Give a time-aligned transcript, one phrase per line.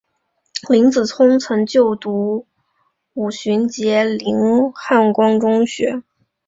[0.67, 2.47] 林子聪曾就读
[3.13, 4.35] 五旬节林
[4.73, 6.01] 汉光中学。